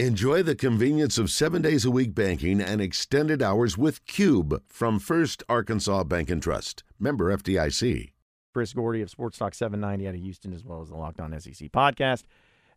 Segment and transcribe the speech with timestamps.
[0.00, 4.98] Enjoy the convenience of seven days a week banking and extended hours with Cube from
[4.98, 6.82] First Arkansas Bank and Trust.
[6.98, 8.10] Member FDIC.
[8.52, 11.30] Chris Gordy of Sports Talk 790 out of Houston, as well as the Locked On
[11.38, 12.24] SEC podcast.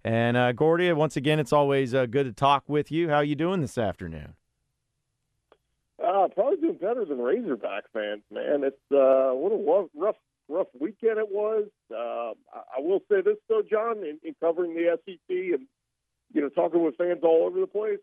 [0.03, 3.09] And uh, Gordy, once again, it's always uh, good to talk with you.
[3.09, 4.36] How are you doing this afternoon?
[5.97, 8.63] Uh, probably doing better than Razorback fans, man.
[8.63, 10.15] It's uh, what a rough, rough,
[10.47, 11.65] rough weekend it was.
[11.89, 15.65] Uh, I will say this though, John, in, in covering the SEC and
[16.34, 18.00] you know, talking with fans all over the place.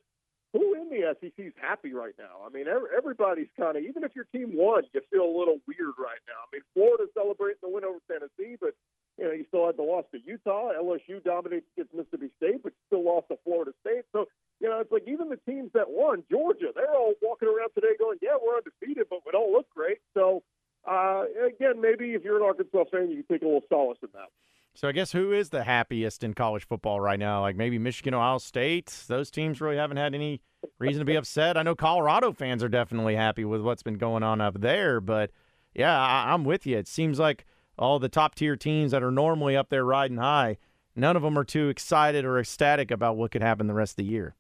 [0.55, 2.47] Who in the SEC is happy right now?
[2.47, 5.99] I mean, everybody's kind of, even if your team won, you feel a little weird
[5.99, 6.47] right now.
[6.47, 8.71] I mean, Florida's celebrating the win over Tennessee, but,
[9.19, 10.71] you know, you still had the loss to Utah.
[10.71, 14.07] LSU dominated against Mississippi State, but still lost to Florida State.
[14.15, 14.31] So,
[14.63, 17.99] you know, it's like even the teams that won, Georgia, they're all walking around today
[17.99, 19.99] going, yeah, we're undefeated, but we don't look great.
[20.15, 20.47] So,
[20.87, 24.15] uh, again, maybe if you're an Arkansas fan, you can take a little solace in
[24.15, 24.31] that.
[24.77, 27.41] So I guess who is the happiest in college football right now?
[27.43, 29.05] Like maybe Michigan, Ohio State.
[29.07, 30.41] Those teams really haven't had any
[30.81, 31.57] reason to be upset.
[31.57, 35.31] I know Colorado fans are definitely happy with what's been going on up there, but
[35.75, 36.77] yeah, I, am with you.
[36.77, 37.45] It seems like
[37.79, 40.59] all the top tier teams that are normally up there riding high,
[40.97, 44.05] none of them are too excited or ecstatic about what could happen the rest of
[44.05, 44.35] the year.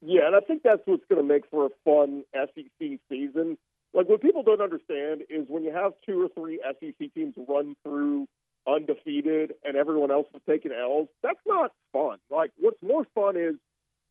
[0.00, 3.58] Yeah, and I think that's what's going to make for a fun SEC season.
[3.92, 7.76] Like what people don't understand is when you have two or three SEC teams run
[7.84, 8.26] through
[8.66, 12.18] undefeated and everyone else is taking L's, that's not fun.
[12.30, 13.54] Like, what's more fun is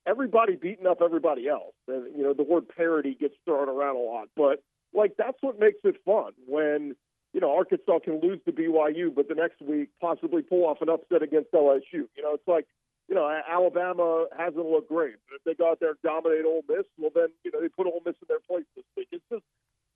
[0.08, 1.76] everybody beating up everybody else.
[1.88, 4.28] And, you know, the word parody gets thrown around a lot.
[4.36, 4.64] But,
[4.94, 6.96] like, that's what makes it fun when,
[7.34, 10.90] you know, Arkansas can lose to BYU, but the next week possibly pull off an
[10.90, 11.82] upset against LSU.
[11.94, 12.66] You know, it's like,
[13.08, 15.16] you know, Alabama hasn't looked great.
[15.28, 17.70] But if they go out there and dominate Ole Miss, well, then, you know, they
[17.70, 19.08] put Ole Miss in their place this week.
[19.12, 19.44] It's just,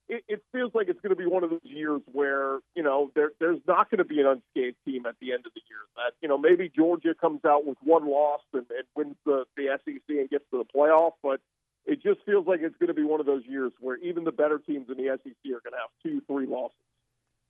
[0.07, 3.11] it, it feels like it's going to be one of those years where you know
[3.15, 5.79] there, there's not going to be an unscathed team at the end of the year.
[5.95, 9.77] That you know maybe Georgia comes out with one loss and, and wins the the
[9.83, 11.39] SEC and gets to the playoff, but
[11.85, 14.31] it just feels like it's going to be one of those years where even the
[14.31, 16.75] better teams in the SEC are going to have two, three losses.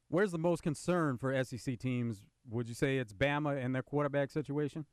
[0.09, 2.25] Where's the most concern for SEC teams?
[2.49, 4.85] Would you say it's Bama and their quarterback situation?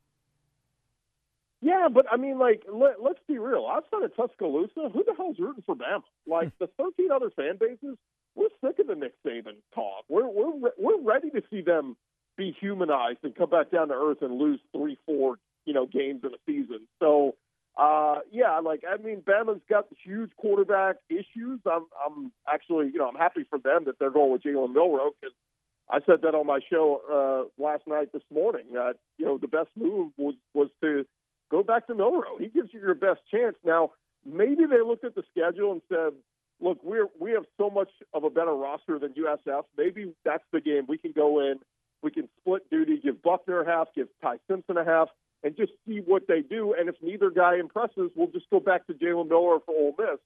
[1.63, 3.65] Yeah, but I mean, like, let, us be real.
[3.71, 6.03] Outside of Tuscaloosa, who the hell's rooting for Bama?
[6.27, 7.97] Like the 13 other fan bases,
[8.35, 10.03] we're sick of the Nick Saban talk.
[10.09, 11.95] We're we're we're ready to see them
[12.35, 16.21] be humanized and come back down to earth and lose three, four, you know, games
[16.25, 16.81] in a season.
[16.99, 17.35] So,
[17.77, 21.61] uh, yeah, like I mean, Bama's got huge quarterback issues.
[21.65, 25.11] I'm I'm actually, you know, I'm happy for them that they're going with Jalen Milroe
[25.21, 25.33] because
[25.89, 28.65] I said that on my show uh, last night, this morning.
[28.73, 31.05] That you know, the best move was was to
[31.51, 32.37] go back to Milroe.
[32.39, 33.55] He gives you your best chance.
[33.63, 33.91] Now,
[34.25, 36.13] maybe they looked at the schedule and said,
[36.59, 39.63] look, we're we have so much of a better roster than USF.
[39.77, 41.59] Maybe that's the game we can go in.
[42.01, 45.07] We can split duty, give Buchner a half, give Ty Simpson a half,
[45.43, 46.75] and just see what they do.
[46.77, 50.19] And if neither guy impresses, we'll just go back to Jalen Milroe for Ole Miss.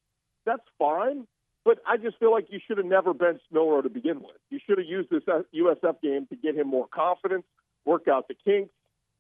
[0.45, 1.27] That's fine.
[1.65, 4.37] But I just feel like you should have never benched Milroe to begin with.
[4.49, 7.43] You should have used this USF game to get him more confidence,
[7.83, 8.71] work out the kinks,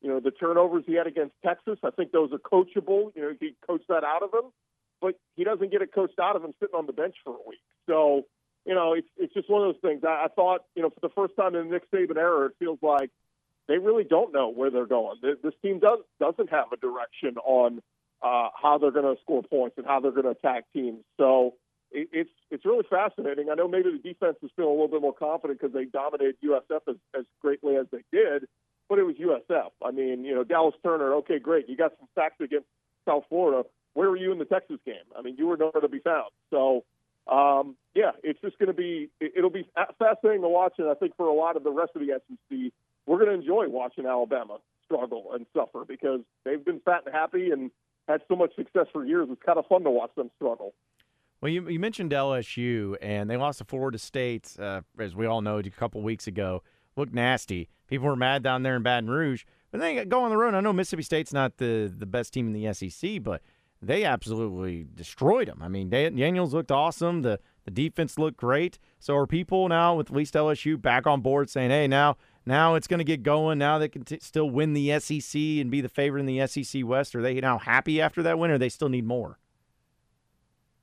[0.01, 3.11] you know, the turnovers he had against Texas, I think those are coachable.
[3.15, 4.51] You know, he coached that out of him,
[5.01, 7.49] but he doesn't get it coached out of him sitting on the bench for a
[7.49, 7.59] week.
[7.87, 8.23] So,
[8.65, 10.03] you know, it's it's just one of those things.
[10.05, 12.53] I, I thought, you know, for the first time in the Nick Saban era, it
[12.59, 13.09] feels like
[13.67, 15.17] they really don't know where they're going.
[15.21, 17.81] This team does doesn't have a direction on
[18.21, 21.03] uh, how they're going to score points and how they're going to attack teams.
[21.17, 21.55] So
[21.91, 23.49] it, it's it's really fascinating.
[23.49, 26.35] I know maybe the defense is feeling a little bit more confident because they dominated
[26.43, 28.45] USF as, as greatly as they did
[28.89, 29.69] but it was USF.
[29.83, 31.67] I mean, you know, Dallas Turner, okay, great.
[31.69, 32.67] You got some sacks against
[33.05, 33.67] South Florida.
[33.93, 34.95] Where were you in the Texas game?
[35.17, 36.29] I mean, you were nowhere to be found.
[36.51, 36.83] So,
[37.31, 39.67] um, yeah, it's just going to be, it'll be
[39.99, 40.73] fascinating to watch.
[40.77, 42.71] And I think for a lot of the rest of the SEC,
[43.05, 47.51] we're going to enjoy watching Alabama struggle and suffer because they've been fat and happy
[47.51, 47.71] and
[48.07, 49.27] had so much success for years.
[49.31, 50.73] It's kind of fun to watch them struggle.
[51.41, 55.41] Well, you, you mentioned LSU, and they lost to Florida State, uh, as we all
[55.41, 56.63] know, a couple weeks ago.
[56.97, 57.69] Looked nasty.
[57.87, 59.45] People were mad down there in Baton Rouge.
[59.71, 60.53] But they go on the road.
[60.53, 63.41] I know Mississippi State's not the, the best team in the SEC, but
[63.81, 65.61] they absolutely destroyed them.
[65.61, 67.21] I mean, Daniels looked awesome.
[67.21, 68.79] The the defense looked great.
[68.97, 72.75] So are people now with at least LSU back on board saying, hey, now now
[72.75, 73.57] it's going to get going.
[73.57, 76.85] Now they can t- still win the SEC and be the favorite in the SEC
[76.85, 77.13] West.
[77.13, 79.37] Are they now happy after that win, or they still need more?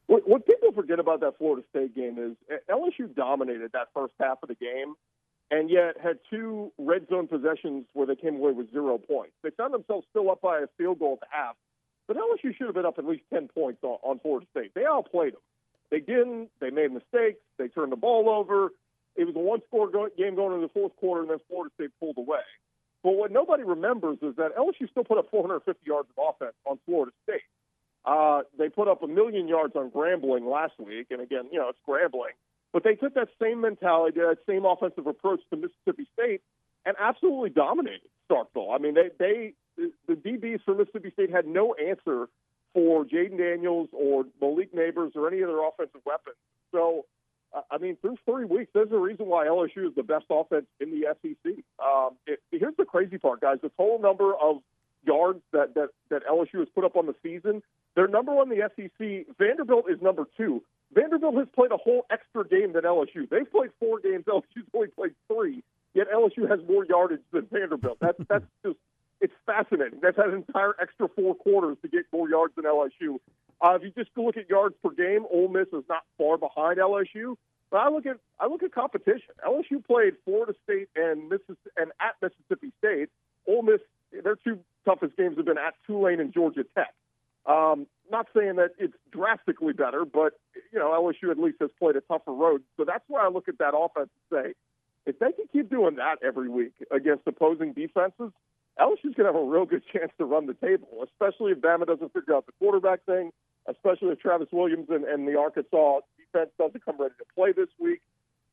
[0.06, 4.12] What, what people forget about that Florida State game is eh, LSU dominated that first
[4.21, 4.94] half of the game
[5.55, 9.35] and yet had two red zone possessions where they came away with zero points.
[9.43, 11.55] They found themselves still up by a field goal at the half,
[12.09, 14.73] but LSU should have been up at least 10 points on, on Florida State.
[14.75, 15.43] They outplayed them.
[15.93, 16.49] They didn't.
[16.61, 17.39] They made mistakes.
[17.56, 18.71] They turned the ball over.
[19.15, 21.73] It was a one score go- game going into the fourth quarter, and then Florida
[21.77, 22.43] State pulled away.
[23.05, 26.81] But what nobody remembers is that LSU still put up 450 yards of offense on
[26.85, 27.47] Florida State.
[28.05, 31.69] Uh, they put up a million yards on Grambling last week, and again, you know,
[31.69, 32.35] it's Grambling.
[32.75, 36.43] But they took that same mentality, that same offensive approach to Mississippi State,
[36.85, 38.75] and absolutely dominated Starkville.
[38.75, 42.29] I mean, they they the DBs for Mississippi State had no answer
[42.75, 46.35] for Jayden Daniels or Malik Nabers or any other offensive weapons.
[46.73, 47.05] So,
[47.71, 50.91] I mean, through three weeks, there's a reason why LSU is the best offense in
[50.91, 51.53] the SEC.
[51.79, 54.62] Um, it, here's the crazy part, guys: the total number of
[55.06, 57.62] yards that, that that LSU has put up on the season.
[57.94, 59.37] They're number one in the SEC.
[59.38, 60.65] Vanderbilt is number two.
[60.93, 63.29] Vanderbilt has played a whole extra game than LSU.
[63.29, 64.25] They've played four games.
[64.29, 65.63] LSU's only played three.
[65.95, 67.99] Yet LSU has more yardage than Vanderbilt.
[68.01, 68.79] That's that's just
[69.21, 70.01] it's fascinating.
[70.03, 73.19] That's an entire extra four quarters to get more yards than LSU.
[73.61, 76.79] Uh, if you just look at yards per game, Ole Miss is not far behind
[76.79, 77.37] LSU.
[77.71, 79.35] But I look at I look at competition.
[79.45, 83.09] LSU played Florida State and Mississippi and at Mississippi State.
[83.49, 83.81] Ole Miss,
[84.23, 86.95] their two toughest games have been at Tulane and Georgia Tech.
[87.46, 90.35] Um, not saying that it's drastically better, but
[90.73, 92.62] you know LSU at least has played a tougher road.
[92.76, 94.55] So that's why I look at that offense and say,
[95.06, 98.31] if they can keep doing that every week against opposing defenses,
[98.81, 102.12] LSU's to have a real good chance to run the table, especially if Bama doesn't
[102.12, 103.31] figure out the quarterback thing,
[103.69, 107.69] especially if Travis Williams and, and the Arkansas defense doesn't come ready to play this
[107.79, 108.00] week.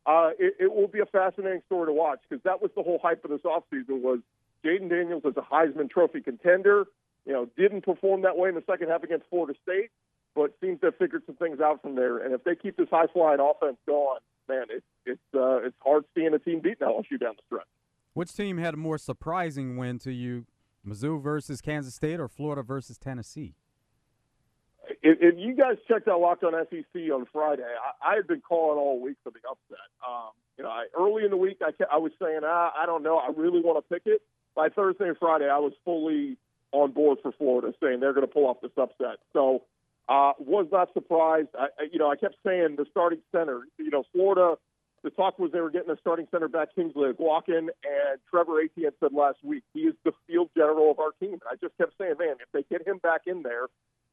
[0.06, 3.00] Uh, it, it will be a fascinating story to watch because that was the whole
[3.02, 4.20] hype of this offseason was
[4.66, 6.86] Jayden Daniels as a Heisman Trophy contender.
[7.26, 9.92] You know, didn't perform that way in the second half against Florida State,
[10.36, 12.18] but seems to have figured some things out from there.
[12.18, 16.06] And if they keep this high flying offense going, man, it's it's uh, it's hard
[16.16, 17.68] seeing a team beating LSU down the stretch.
[18.14, 20.46] Which team had a more surprising win to you,
[20.86, 23.56] Mizzou versus Kansas State or Florida versus Tennessee?
[25.02, 28.42] If, if you guys checked out Locked On SEC on Friday, I, I had been
[28.42, 29.88] calling all week for the upset.
[30.06, 33.04] Um, you know, I, early in the week, I, I was saying, ah, I don't
[33.04, 34.22] know, I really want to pick it.
[34.56, 36.38] By Thursday and Friday, I was fully
[36.72, 39.18] on board for Florida, saying they're going to pull off this upset.
[39.34, 39.64] So,
[40.10, 41.50] uh, was not surprised.
[41.58, 43.62] I, you know, I kept saying the starting center.
[43.78, 44.56] You know, Florida
[45.04, 48.92] the talk was they were getting a starting center back, Kingsley Eguakun, and Trevor Etienne
[49.00, 51.40] said last week he is the field general of our team.
[51.50, 53.68] I just kept saying, man, if they get him back in there,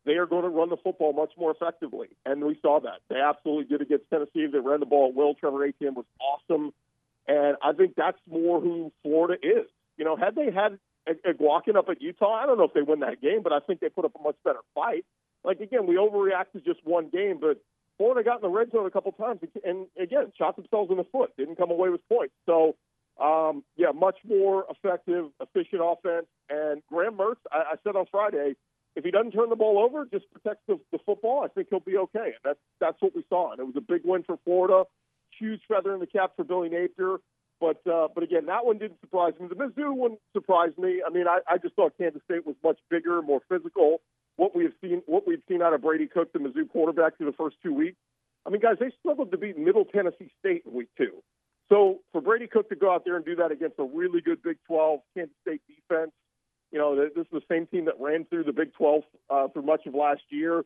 [0.07, 2.09] they are going to run the football much more effectively.
[2.25, 3.01] And we saw that.
[3.11, 4.47] They absolutely did against Tennessee.
[4.51, 5.35] They ran the ball at will.
[5.35, 6.73] Trevor Etienne was awesome.
[7.27, 9.67] And I think that's more who Florida is.
[9.99, 10.79] You know, had they had
[11.27, 13.81] Eguakun up at Utah, I don't know if they win that game, but I think
[13.81, 15.05] they put up a much better fight.
[15.45, 17.63] Like, again, we overreact to just one game, but
[17.97, 21.05] Florida got in the red zone a couple times, and again, shot themselves in the
[21.05, 21.37] foot.
[21.37, 22.35] Didn't come away with points.
[22.47, 22.77] So,
[23.21, 26.27] um, yeah, much more effective, efficient offense.
[26.49, 28.55] And Graham Mertz, I, I said on Friday,
[28.95, 31.81] if he doesn't turn the ball over, just protects the, the football, I think he'll
[31.81, 32.35] be okay.
[32.35, 33.53] And that's that's what we saw.
[33.53, 34.85] And it was a big win for Florida.
[35.39, 37.19] Huge feather in the cap for Billy Napier.
[37.61, 39.49] But uh, but again, that one didn't surprise me.
[39.49, 41.03] The Mizzou one surprised me.
[41.05, 44.01] I mean, I, I just thought Kansas State was much bigger, more physical
[44.39, 47.37] what we've seen what we've seen out of Brady Cook, the Mizzou quarterback, through the
[47.37, 47.99] first two weeks.
[48.47, 51.23] I mean, guys, they struggled to beat Middle Tennessee State in week two.
[51.69, 54.43] So for Brady Cook to go out there and do that against a really good
[54.43, 56.13] Big 12 Kansas State defense,
[56.71, 59.61] you know, this is the same team that ran through the Big 12 uh, for
[59.61, 60.59] much of last year.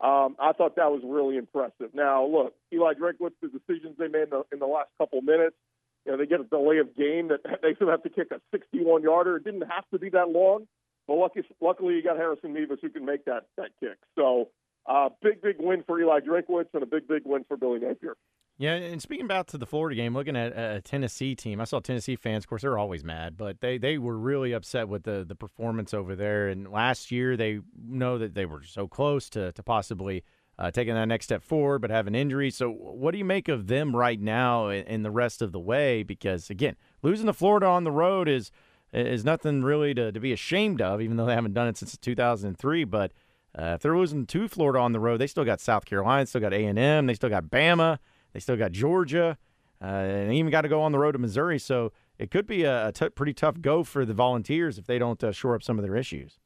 [0.00, 1.92] Um, I thought that was really impressive.
[1.92, 5.56] Now, look, Eli Drinkwitz, the decisions they made in the, in the last couple minutes,
[6.04, 8.40] you know, they get a delay of game that they still have to kick a
[8.50, 9.36] 61 yarder.
[9.36, 10.66] It didn't have to be that long.
[11.06, 13.96] But lucky, luckily, you got Harrison Mevis who can make that that kick.
[14.14, 14.50] So,
[14.86, 18.14] uh, big big win for Eli Drinkwitz and a big big win for Billy Napier.
[18.58, 21.78] Yeah, and speaking about to the Florida game, looking at a Tennessee team, I saw
[21.78, 22.42] Tennessee fans.
[22.42, 25.94] Of course, they're always mad, but they, they were really upset with the the performance
[25.94, 26.48] over there.
[26.48, 30.24] And last year, they know that they were so close to to possibly
[30.58, 32.50] uh, taking that next step forward, but have an injury.
[32.50, 36.02] So, what do you make of them right now and the rest of the way?
[36.02, 38.50] Because again, losing to Florida on the road is
[38.92, 41.96] is nothing really to, to be ashamed of, even though they haven't done it since
[41.96, 42.84] 2003.
[42.84, 43.12] But
[43.56, 46.40] uh, if they're losing to Florida on the road, they still got South Carolina, still
[46.40, 47.98] got A and M, they still got Bama,
[48.32, 49.36] they still got Georgia,
[49.82, 51.58] uh, and even got to go on the road to Missouri.
[51.58, 55.32] So it could be a, pretty tough go for the Volunteers if they don't uh,
[55.32, 56.38] shore up some of their issues.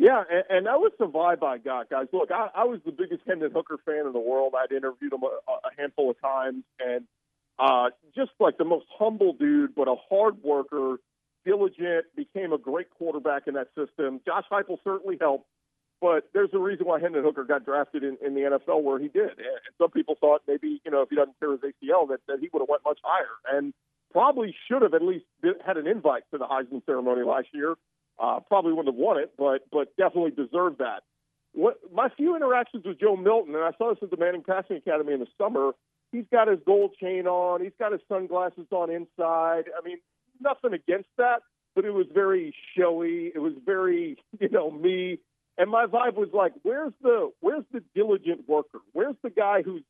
[0.00, 2.06] Yeah, and, and that was the vibe I got, guys.
[2.10, 4.54] Look, I, I was the biggest Hendon Hooker fan in the world.
[4.56, 7.04] I'd interviewed him a, a handful of times, and
[7.58, 10.96] uh, just like the most humble dude, but a hard worker
[11.44, 14.20] diligent, became a great quarterback in that system.
[14.24, 15.46] Josh Heupel certainly helped,
[16.00, 19.08] but there's a reason why Hendon Hooker got drafted in, in the NFL where he
[19.08, 19.30] did.
[19.30, 22.38] And some people thought maybe, you know, if he doesn't tear his ACL, that, that
[22.40, 23.56] he would have went much higher.
[23.56, 23.74] And
[24.12, 25.24] probably should have at least
[25.64, 27.74] had an invite to the Heisman ceremony last year.
[28.20, 31.02] Uh, probably wouldn't have won it, but but definitely deserved that.
[31.52, 34.76] What my few interactions with Joe Milton, and I saw this at the Manning Passing
[34.76, 35.72] Academy in the summer.
[36.12, 37.62] He's got his gold chain on.
[37.62, 39.64] He's got his sunglasses on inside.
[39.76, 39.98] I mean,
[40.40, 41.42] nothing against that.
[41.74, 43.30] but it was very showy.
[43.34, 45.18] It was very, you know, me.
[45.58, 48.78] And my vibe was like, where's the where's the diligent worker?
[48.92, 49.82] Where's the guy who's,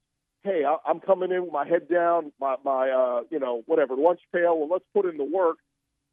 [0.43, 3.95] hey, I, I'm coming in with my head down, my my uh, you know, whatever
[3.97, 5.59] lunch pail, and let's put in the work.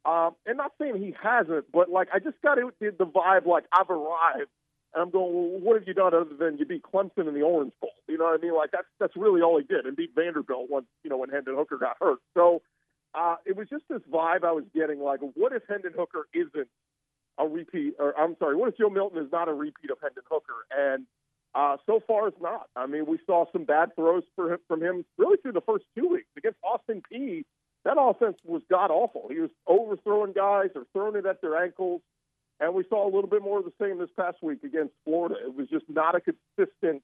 [0.08, 3.64] Um, and not saying he hasn't, but like I just got it, the vibe like
[3.72, 4.50] I've arrived,
[4.94, 7.42] and I'm going, well, what have you done other than you beat Clemson in the
[7.42, 7.90] Orange Bowl?
[8.08, 8.56] You know what I mean?
[8.56, 11.56] Like that's that's really all he did, and beat Vanderbilt once you know when Hendon
[11.56, 12.20] Hooker got hurt.
[12.32, 12.62] So
[13.14, 16.68] uh, it was just this vibe I was getting, like, what if Hendon Hooker isn't
[17.38, 20.24] a repeat, or I'm sorry, what if Joe Milton is not a repeat of Hendon
[20.30, 20.66] Hooker?
[20.76, 21.06] And
[21.54, 22.68] uh, so far, it's not.
[22.76, 25.84] I mean, we saw some bad throws for him, from him really through the first
[25.96, 27.44] two weeks against Austin Peay.
[27.88, 29.28] That offense was god awful.
[29.30, 32.02] He was overthrowing guys or throwing it at their ankles,
[32.60, 35.36] and we saw a little bit more of the same this past week against Florida.
[35.42, 37.02] It was just not a consistent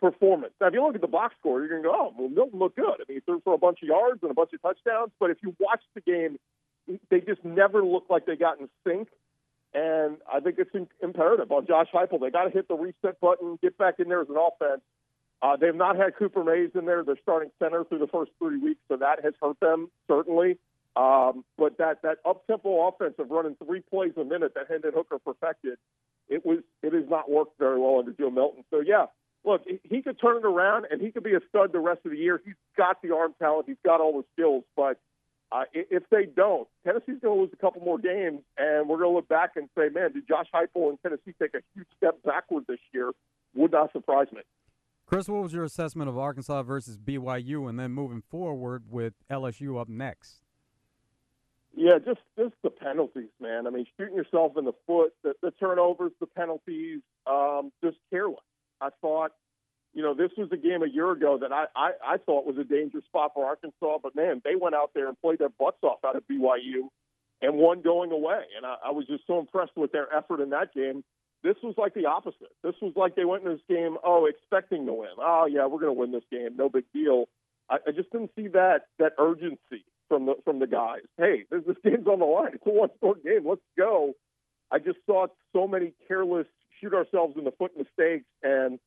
[0.00, 0.52] performance.
[0.60, 2.58] Now, if you look at the box score, you're going to go, oh, well, Milton
[2.58, 2.94] looked good.
[2.94, 5.12] I mean, he threw for a bunch of yards and a bunch of touchdowns.
[5.20, 6.36] But if you watch the game,
[7.10, 9.06] they just never looked like they got in sync.
[9.72, 12.20] And I think it's imperative on Josh Heupel.
[12.20, 14.82] They got to hit the reset button, get back in there as an offense.
[15.42, 17.04] Uh, they've not had Cooper Mays in there.
[17.04, 20.58] They're starting center through the first three weeks, so that has hurt them certainly.
[20.96, 24.92] Um, but that that up tempo offense of running three plays a minute that Hendon
[24.94, 25.76] Hooker perfected,
[26.28, 28.64] it was it has not worked very well under Joe Milton.
[28.70, 29.06] So yeah,
[29.44, 32.12] look, he could turn it around and he could be a stud the rest of
[32.12, 32.40] the year.
[32.44, 34.98] He's got the arm talent, he's got all the skills, but
[35.52, 39.10] uh, if they don't, Tennessee's going to lose a couple more games, and we're going
[39.10, 42.18] to look back and say, man, did Josh Heupel and Tennessee take a huge step
[42.24, 43.12] backward this year?
[43.54, 44.40] Would not surprise me.
[45.06, 49.80] Chris, what was your assessment of Arkansas versus BYU, and then moving forward with LSU
[49.80, 50.40] up next?
[51.76, 53.66] Yeah, just just the penalties, man.
[53.66, 58.38] I mean, shooting yourself in the foot, the, the turnovers, the penalties, um, just careless.
[58.80, 59.32] I thought,
[59.92, 62.58] you know, this was a game a year ago that I, I, I thought was
[62.58, 65.78] a dangerous spot for Arkansas, but man, they went out there and played their butts
[65.82, 66.88] off out of BYU
[67.42, 68.42] and won going away.
[68.56, 71.02] And I, I was just so impressed with their effort in that game.
[71.44, 72.50] This was like the opposite.
[72.62, 75.10] This was like they went in this game, oh, expecting to win.
[75.18, 77.26] Oh yeah, we're going to win this game, no big deal.
[77.70, 81.02] I, I just didn't see that that urgency from the from the guys.
[81.18, 82.52] Hey, this, this game's on the line.
[82.54, 83.46] It's a one score game.
[83.46, 84.14] Let's go.
[84.72, 86.46] I just saw so many careless
[86.80, 88.24] shoot ourselves in the foot mistakes.
[88.42, 88.78] And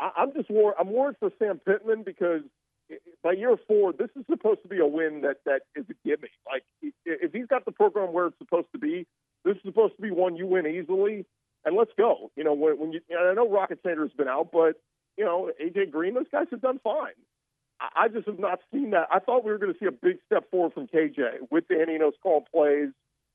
[0.00, 0.74] I, I'm just worried.
[0.80, 2.42] I'm worried for Sam Pittman because
[3.22, 6.28] by year four, this is supposed to be a win that that is a gimme.
[6.50, 9.06] Like if he's got the program where it's supposed to be,
[9.44, 11.26] this is supposed to be one you win easily.
[11.64, 12.30] And let's go.
[12.36, 13.00] You know when, when you.
[13.16, 14.80] I know Rocket Sanders has been out, but
[15.16, 17.12] you know AJ Green, those guys have done fine.
[17.80, 19.08] I I just have not seen that.
[19.12, 21.94] I thought we were going to see a big step forward from KJ with Danny
[21.94, 22.90] Enos call plays,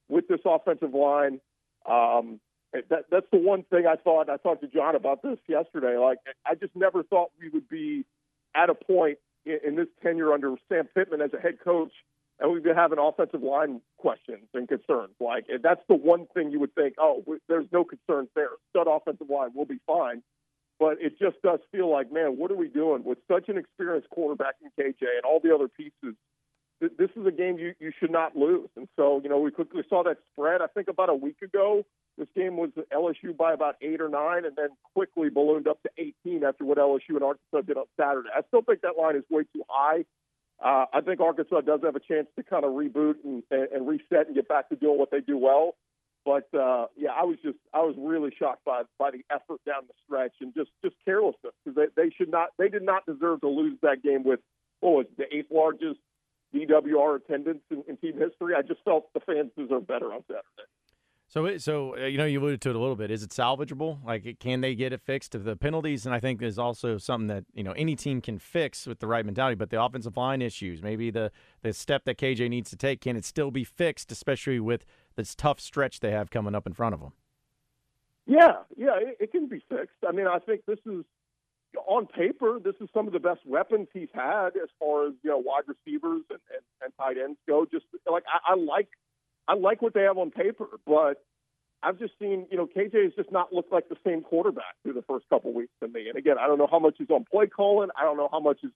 [0.09, 1.39] with this offensive line.
[1.89, 2.39] Um,
[2.73, 4.29] that, that's the one thing I thought.
[4.29, 5.97] I talked to John about this yesterday.
[5.97, 8.05] Like, I just never thought we would be
[8.55, 11.91] at a point in, in this tenure under Sam Pittman as a head coach,
[12.39, 15.13] and we've been having offensive line questions and concerns.
[15.19, 16.95] Like, that's the one thing you would think.
[16.99, 18.49] Oh, there's no concerns there.
[18.69, 20.21] Stud offensive line, we'll be fine.
[20.79, 24.09] But it just does feel like, man, what are we doing with such an experienced
[24.11, 26.15] quarterback in KJ and all the other pieces?
[26.79, 28.69] This is a game you, you should not lose.
[28.75, 31.83] And so, you know, we quickly saw that spread, I think, about a week ago
[32.17, 35.89] this game was LSU by about eight or nine, and then quickly ballooned up to
[36.25, 38.29] 18 after what LSU and Arkansas did on Saturday.
[38.35, 40.03] I still think that line is way too high.
[40.63, 43.87] Uh, I think Arkansas does have a chance to kind of reboot and, and, and
[43.87, 45.75] reset and get back to doing what they do well.
[46.25, 49.83] But uh, yeah, I was just I was really shocked by by the effort down
[49.87, 53.41] the stretch and just just carelessness because they, they should not they did not deserve
[53.41, 54.41] to lose that game with
[54.81, 55.99] what was it, the eighth largest
[56.53, 58.55] DWR attendance in, in team history.
[58.55, 60.67] I just felt the fans deserve better on Saturday.
[61.29, 63.11] So, so uh, you know, you alluded to it a little bit.
[63.11, 64.03] Is it salvageable?
[64.05, 65.35] Like, can they get it fixed?
[65.35, 68.39] If the penalties, and I think is also something that you know any team can
[68.39, 69.55] fix with the right mentality.
[69.55, 71.31] But the offensive line issues, maybe the
[71.63, 75.35] the step that KJ needs to take, can it still be fixed, especially with this
[75.35, 77.11] tough stretch they have coming up in front of them?
[78.25, 79.97] Yeah, yeah, it, it can be fixed.
[80.07, 81.03] I mean, I think this is
[81.87, 85.29] on paper, this is some of the best weapons he's had as far as you
[85.29, 87.65] know wide receivers and, and, and tight ends go.
[87.69, 88.87] Just like I, I like
[89.47, 91.23] I like what they have on paper, but
[91.83, 94.93] I've just seen, you know, KJ has just not looked like the same quarterback through
[94.93, 96.09] the first couple weeks to me.
[96.09, 97.89] And again, I don't know how much is on play calling.
[97.99, 98.71] I don't know how much is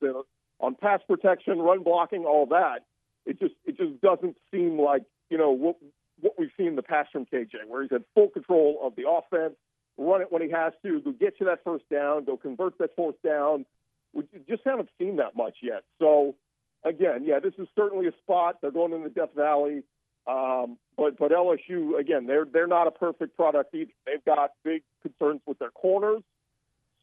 [0.60, 2.86] on pass protection, run blocking, all that.
[3.26, 5.78] It just it just doesn't seem like you know what
[6.22, 9.10] what we've seen in the past from KJ, where he's had full control of the
[9.10, 9.56] offense,
[9.98, 12.96] run it when he has to, go get you that first down, go convert that
[12.96, 13.66] fourth down.
[14.14, 15.84] We just haven't seen that much yet.
[16.00, 16.36] So
[16.84, 18.58] again, yeah, this is certainly a spot.
[18.62, 19.84] They're going in the Death Valley.
[20.28, 23.92] Um, but but LSU again, they're they're not a perfect product either.
[24.06, 26.22] They've got big concerns with their corners.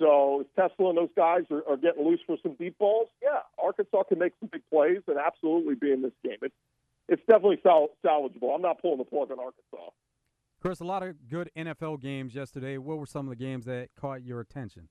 [0.01, 3.09] So if TeSlaa and those guys are, are getting loose for some deep balls.
[3.21, 6.39] Yeah, Arkansas can make some big plays and absolutely be in this game.
[6.43, 6.55] It's
[7.09, 8.55] it's definitely sal- salvageable.
[8.55, 9.91] I'm not pulling the plug on Arkansas.
[10.61, 12.79] Chris, a lot of good NFL games yesterday.
[12.79, 14.89] What were some of the games that caught your attention?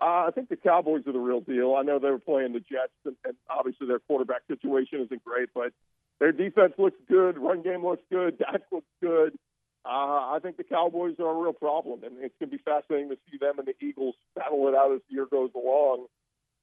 [0.00, 1.74] Uh, I think the Cowboys are the real deal.
[1.74, 5.48] I know they were playing the Jets, and, and obviously their quarterback situation isn't great,
[5.54, 5.72] but
[6.20, 7.38] their defense looks good.
[7.38, 8.38] Run game looks good.
[8.38, 9.38] Dak looks good.
[9.84, 13.08] Uh, I think the Cowboys are a real problem, and it's going to be fascinating
[13.10, 16.06] to see them and the Eagles battle it out as the year goes along.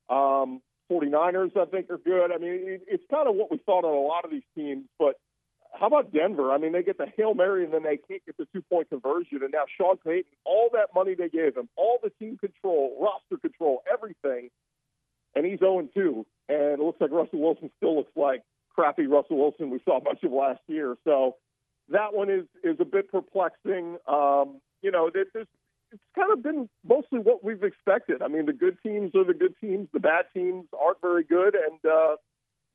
[0.10, 2.32] Um, 49ers, I think, are good.
[2.32, 4.86] I mean, it, it's kind of what we thought on a lot of these teams,
[5.00, 5.16] but
[5.80, 6.52] how about Denver?
[6.52, 8.90] I mean, they get the Hail Mary and then they can't get the two point
[8.90, 9.40] conversion.
[9.42, 13.40] And now Sean Payton, all that money they gave him, all the team control, roster
[13.42, 14.50] control, everything,
[15.36, 16.26] and he's 0 2.
[16.48, 18.44] And it looks like Russell Wilson still looks like
[18.76, 20.96] crappy Russell Wilson we saw much of last year.
[21.04, 21.38] So
[21.90, 23.98] that one is is a bit perplexing.
[24.08, 25.48] Um, you know, there's
[25.92, 28.22] it's kind of been mostly what we've expected.
[28.22, 31.56] I mean, the good teams are the good teams, the bad teams aren't very good,
[31.56, 32.16] and uh,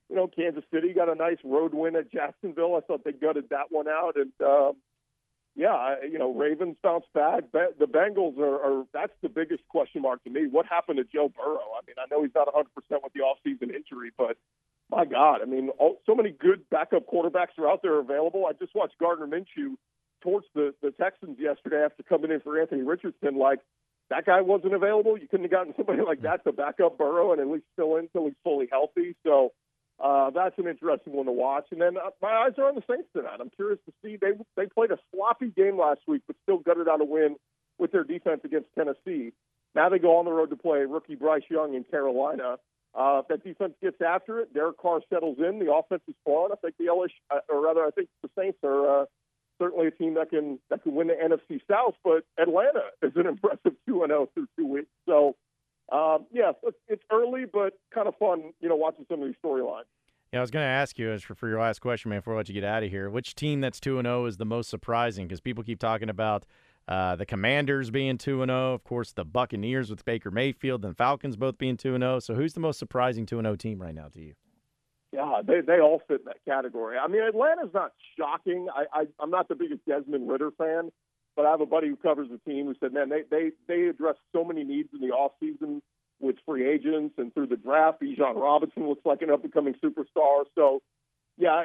[0.09, 2.76] you know, Kansas City got a nice road win at Jacksonville.
[2.76, 4.73] I thought they gutted that one out, and um,
[5.54, 7.45] yeah, you know, Ravens bounced back.
[7.52, 10.47] The Bengals are, are that's the biggest question mark to me.
[10.50, 11.76] What happened to Joe Burrow?
[11.76, 14.37] I mean, I know he's not 100 percent with the offseason injury, but
[14.90, 18.47] my God, I mean, all, so many good backup quarterbacks are out there available.
[18.47, 19.75] I just watched Gardner Minshew
[20.23, 23.38] torch the the Texans yesterday after coming in for Anthony Richardson.
[23.38, 23.61] Like
[24.11, 25.16] that guy wasn't available.
[25.18, 27.97] You couldn't have gotten somebody like that to back up Burrow and at least fill
[27.97, 29.16] in until he's fully healthy.
[29.25, 29.52] So
[30.02, 31.66] uh, that's an interesting one to watch.
[31.70, 33.38] And then uh, my eyes are on the Saints tonight.
[33.40, 36.88] I'm curious to see they they played a sloppy game last week, but still gutted
[36.88, 37.37] out a win
[37.78, 39.32] with their defense against Tennessee.
[39.75, 42.56] Now they go on the road to play rookie Bryce Young in Carolina.
[42.94, 45.59] Uh, if that defense gets after it, Derek Carr settles in.
[45.61, 46.50] The offense is fun.
[46.52, 49.04] I think the LSU, uh, or rather, I think the Saints are uh,
[49.61, 51.94] certainly a team that can that can win the NFC South.
[52.02, 54.90] But Atlanta is an impressive two and zero oh through two weeks.
[55.06, 55.37] So,
[55.92, 59.37] um, yes, yeah, it's early, but kind of fun, you know, watching some of these
[59.44, 59.85] storylines.
[60.32, 62.35] Yeah, I was going to ask you as for, for your last question, man, before
[62.35, 64.37] I let you get out of here, which team that's two and zero oh is
[64.37, 65.26] the most surprising?
[65.26, 66.44] Because people keep talking about
[66.90, 68.75] uh, the Commanders being 2 0.
[68.75, 72.18] Of course, the Buccaneers with Baker Mayfield and Falcons both being 2 0.
[72.18, 74.35] So, who's the most surprising 2 0 team right now to you?
[75.12, 76.98] Yeah, they, they all fit in that category.
[76.98, 78.68] I mean, Atlanta's not shocking.
[78.74, 80.90] I, I, I'm not the biggest Desmond Ridder fan,
[81.37, 83.88] but I have a buddy who covers the team who said, man, they, they, they
[83.88, 85.81] address so many needs in the offseason
[86.20, 88.00] with free agents and through the draft.
[88.00, 90.44] Bijan Robinson looks like an up and coming superstar.
[90.55, 90.81] So,
[91.40, 91.62] yeah,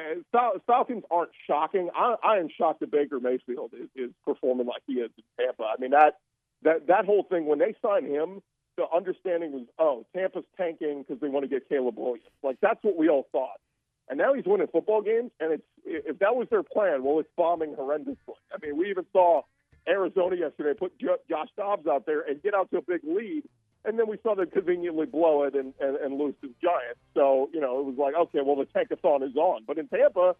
[0.66, 1.90] Falcons aren't shocking.
[1.96, 5.64] I, I am shocked that Baker Mayfield is, is performing like he is in Tampa.
[5.64, 6.20] I mean that
[6.64, 8.42] that that whole thing when they signed him,
[8.78, 12.24] the understanding was, oh, Tampa's tanking because they want to get Caleb Williams.
[12.42, 13.60] Like that's what we all thought.
[14.08, 17.30] And now he's winning football games, and it's if that was their plan, well, it's
[17.36, 18.38] bombing horrendously.
[18.54, 19.42] I mean, we even saw
[19.88, 23.44] Arizona yesterday put Josh Dobbs out there and get out to a big lead,
[23.86, 27.00] and then we saw them conveniently blow it and, and, and lose to the Giants.
[27.14, 29.64] So, you know, it was like, okay, well, the tankathon is on.
[29.66, 30.36] But in Tampa,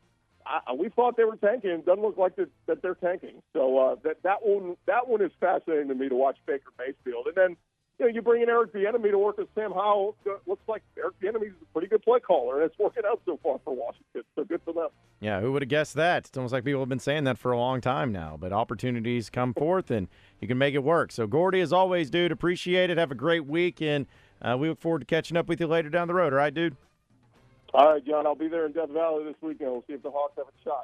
[0.46, 1.72] I, we thought they were tanking.
[1.72, 3.42] It doesn't look like that, that they're tanking.
[3.54, 7.28] So uh, that that one that one is fascinating to me to watch Baker Mayfield.
[7.28, 7.58] And then
[8.00, 10.16] you know, you bring in Eric Bieniemy to work with Sam Howell.
[10.46, 13.40] Looks like Eric Bieniemy is a pretty good play caller, and it's working out so
[13.42, 14.24] far for Washington.
[14.36, 14.90] So good for them.
[15.22, 16.28] Yeah, who would have guessed that?
[16.28, 18.38] It's almost like people have been saying that for a long time now.
[18.40, 20.10] But opportunities come forth, and
[20.42, 21.12] you can make it work.
[21.12, 22.98] So, Gordy, as always, dude, appreciate it.
[22.98, 24.06] Have a great week, and
[24.42, 26.34] uh, we look forward to catching up with you later down the road.
[26.34, 26.76] All right, dude.
[27.74, 28.26] All right, John.
[28.26, 29.72] I'll be there in Death Valley this weekend.
[29.72, 30.84] We'll see if the Hogs have a shot.